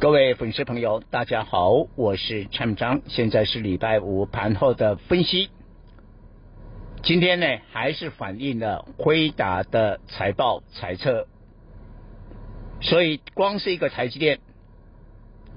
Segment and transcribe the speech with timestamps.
[0.00, 5.50] 各位粉丝朋友，大家好，我是陈明彰，现在是礼拜五盘后的分析。
[7.02, 11.26] 今天呢，还是反映了辉达的财报财测，
[12.80, 14.38] 所以光是一个台积电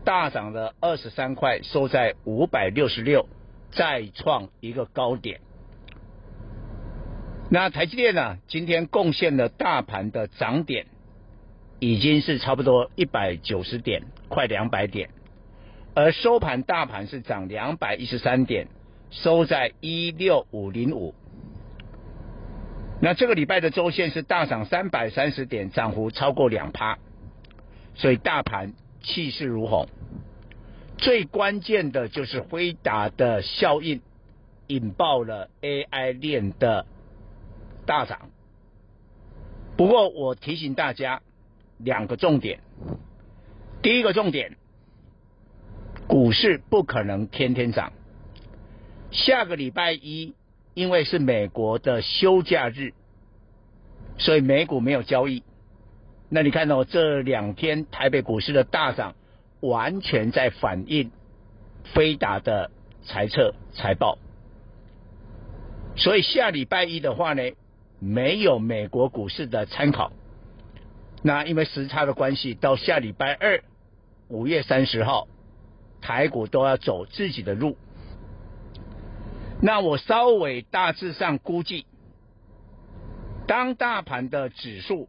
[0.03, 3.29] 大涨了二十三块，收在五百六十六，
[3.71, 5.39] 再创一个高点。
[7.49, 10.87] 那台积电呢，今天贡献了大盘的涨点。
[11.79, 15.11] 已经是差不多一百九十点，快两百点，
[15.93, 18.67] 而收盘大盘是涨两百一十三点，
[19.11, 21.13] 收在一六五零五。
[22.99, 26.97] 那这个礼拜的周线是大涨三百三十点，涨幅超过两趴，
[27.93, 29.87] 所以大盘气势如虹。
[30.97, 34.01] 最关键的就是辉达的效应，
[34.65, 36.87] 引爆了 AI 链的
[37.85, 38.29] 大涨。
[39.77, 41.21] 不过我提醒大家。
[41.79, 42.61] 两个重点，
[43.83, 44.55] 第一个重点，
[46.07, 47.91] 股市不可能天天涨。
[49.11, 50.35] 下个礼拜一，
[50.73, 52.93] 因为是美国的休假日，
[54.17, 55.43] 所以美股没有交易。
[56.29, 59.15] 那你看到、哦、这两天台北股市的大涨，
[59.59, 61.11] 完全在反映
[61.93, 62.71] 飞达的
[63.03, 64.17] 财测财报。
[65.97, 67.43] 所以下礼拜一的话呢，
[67.99, 70.13] 没有美国股市的参考。
[71.21, 73.61] 那因为时差的关系，到下礼拜二，
[74.33, 75.27] 五月三十号，
[76.01, 77.77] 台股都要走自己的路。
[79.61, 81.85] 那我稍微大致上估计，
[83.45, 85.07] 当大盘的指数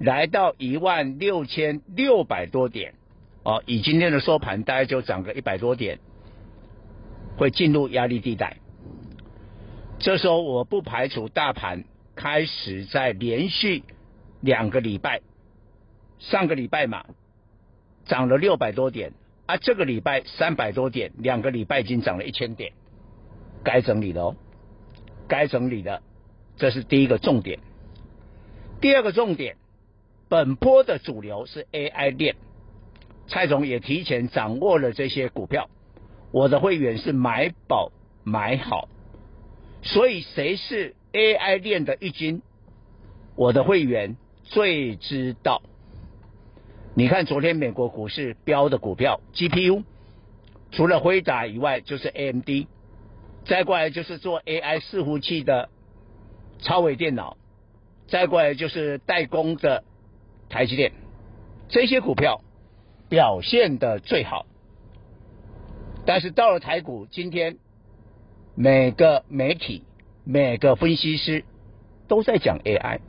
[0.00, 2.94] 来到一万六千六百多点，
[3.44, 5.98] 哦，以今天的收盘大概就涨个一百多点，
[7.36, 8.56] 会进入压力地带。
[9.98, 13.82] 这时候我不排除大盘开始在连续
[14.40, 15.20] 两个礼拜。
[16.18, 17.04] 上个礼拜嘛，
[18.06, 19.12] 涨了六百多点，
[19.46, 22.72] 啊，这个礼拜三百多点，两个礼拜已经涨了一千点，
[23.62, 24.36] 该整理的哦，
[25.28, 26.02] 该整理的，
[26.56, 27.58] 这是第一个重点。
[28.80, 29.56] 第二个重点，
[30.28, 32.36] 本波的主流是 AI 链，
[33.26, 35.68] 蔡总也提前掌握了这些股票，
[36.30, 37.90] 我的会员是买饱
[38.22, 38.88] 买好，
[39.82, 42.42] 所以谁是 AI 链的一军，
[43.34, 45.62] 我的会员最知道。
[46.98, 49.84] 你看昨天美国股市标的股票，GPU
[50.70, 52.48] 除了辉达以外，就是 AMD，
[53.44, 55.68] 再过来就是做 AI 伺服器的
[56.60, 57.36] 超微电脑，
[58.08, 59.84] 再过来就是代工的
[60.48, 60.92] 台积电，
[61.68, 62.40] 这些股票
[63.10, 64.46] 表现的最好。
[66.06, 67.58] 但是到了台股，今天
[68.54, 69.82] 每个媒体、
[70.24, 71.44] 每个分析师
[72.08, 73.00] 都在讲 AI。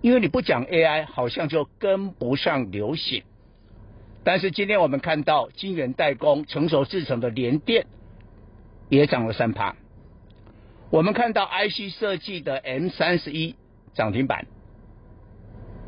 [0.00, 3.24] 因为你不讲 AI，好像就跟不上流行。
[4.24, 7.86] 但是今天我们看到晶圆代工、成熟制程的联电
[8.88, 9.76] 也涨了三趴。
[10.90, 13.56] 我们看到 IC 设计的 M 三十一
[13.94, 14.46] 涨停板，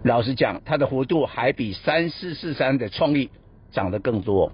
[0.05, 3.31] 老实讲，它的幅度还比三四四三的创意
[3.73, 4.53] 涨得更多。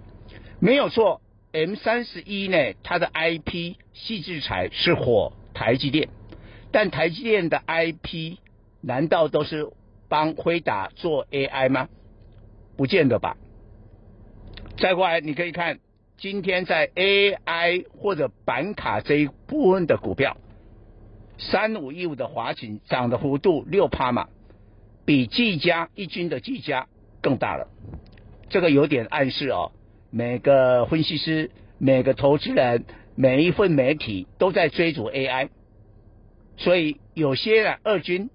[0.61, 1.21] 没有错
[1.53, 6.09] ，M 三十一呢，它的 IP 细制材是火台积电，
[6.71, 8.39] 但台积电的 IP。
[8.83, 9.73] 难道都是
[10.09, 11.89] 帮辉达做 AI 吗？
[12.77, 13.37] 不见得吧。
[14.79, 15.79] 再过来，你可以看
[16.19, 20.37] 今天在 AI 或者板卡这一部分的股票，
[21.39, 24.29] 三五一五的华擎涨的幅度六趴嘛，
[25.05, 26.89] 比技嘉一军的技嘉
[27.23, 27.69] 更大了。
[28.49, 29.73] 这个有点暗示哦，
[30.11, 32.85] 每个分析师、每个投资人、
[33.15, 35.49] 每一份媒体都在追逐 AI，
[36.57, 38.31] 所以有些啊二军。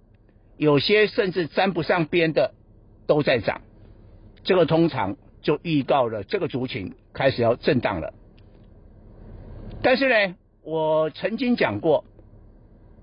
[0.58, 2.54] 有些甚至沾不上边的
[3.08, 3.62] 都在涨，
[4.44, 8.14] 这个通常就预告了这个族群开始要震荡了。
[9.84, 12.06] 但是呢，我曾经讲过，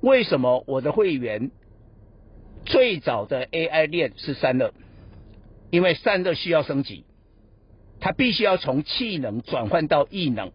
[0.00, 1.50] 为什么我的会员
[2.64, 4.73] 最早的 AI 链是散热？
[5.70, 7.05] 因为散热需要升级，
[8.00, 10.52] 它必须要从气能转换到液能，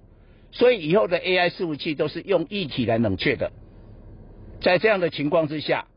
[0.51, 3.51] 所以以后的 AI 伺服器都是用液体来冷却的。
[4.61, 5.87] 在这样的情况之下。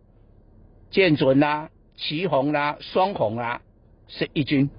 [0.88, 3.60] 建准啦、奇鋐啦、双红啦，
[4.06, 4.70] 是一军。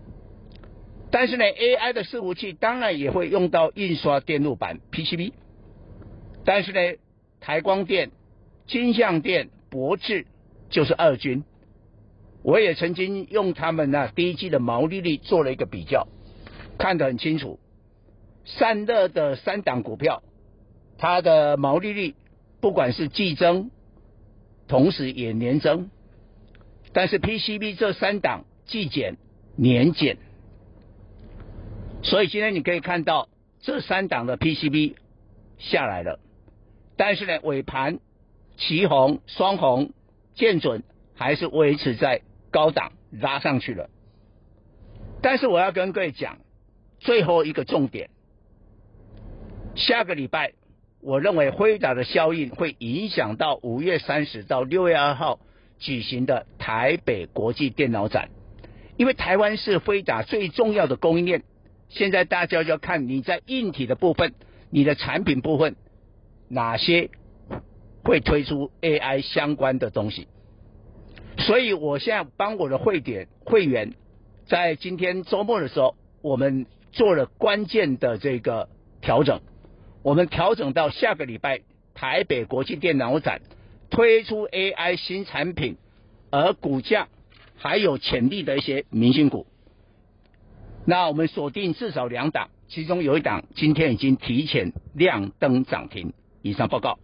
[1.10, 5.32] 但是呢，AI 的伺服器当然也会用到印刷电路板 PCB。
[6.44, 6.80] 但是呢，
[7.40, 8.12] 台光电、
[8.68, 10.26] 金像电、博智
[10.70, 11.44] 就是二军。
[12.44, 16.08] 我也曾经用他们那第一季的毛利率做了一个比较，
[16.78, 17.60] 看得很清楚。
[18.46, 20.24] 散热的三档股票，
[20.98, 22.16] 它的毛利率
[22.62, 23.72] 不管是季增，
[24.68, 25.90] 同时也年增。
[26.94, 29.18] 但是 PCB 这三档季减
[29.58, 30.18] 年减，
[32.04, 33.30] 所以今天你可以看到
[33.62, 34.96] 这三档的 PCB
[35.58, 36.20] 下来了，
[36.96, 38.00] 但是呢尾盘
[38.58, 39.92] 旗红、双红、
[40.36, 40.84] 建准
[41.16, 42.22] 还是维持在。
[42.50, 43.90] 高档拉上去了，
[45.22, 46.40] 但是我要跟各位讲
[46.98, 48.10] 最后一个重点，
[49.76, 50.54] 下个礼拜
[51.02, 55.40] 我认为辉达的效应会影响到五月三十到六月二号
[55.78, 58.30] 举行的台北国际电脑展，
[58.96, 61.44] 因为台湾是辉达最重要的供应链，
[61.90, 64.34] 现在大家就要看你在硬体的部分，
[64.70, 65.76] 你的产品部分
[66.50, 67.10] 哪些
[68.04, 70.28] 会推出 AI 相关的东西。
[71.40, 73.94] 所以，我现在帮我的会点会员，
[74.48, 78.70] 在今天周末的时候，我们做了关键的这个
[79.02, 79.42] 调整。
[80.04, 81.62] 我们调整到下个礼拜
[81.94, 83.42] 台北国际电脑展
[83.90, 85.78] 推出 AI 新产品，
[86.32, 87.08] 而股价
[87.56, 89.48] 还有潜力的一些明星股。
[90.90, 96.14] 那我们锁定至少两档，其中有一档今天已经提前亮灯涨停。
[96.42, 96.98] 以上报告。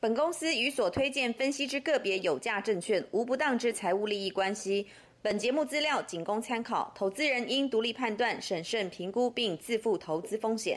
[0.00, 4.86] 本公司与所推荐分析之个别有价证券无不当之财务利益关系。
[5.22, 10.74] 本节目资料仅供参考，投资人应独立判断、审慎评估并自负投资风险。